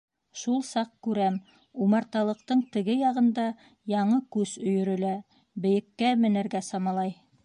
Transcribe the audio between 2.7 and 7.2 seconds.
теге яғында яңы күс өйөрөлә, бейеккә менергә самалай.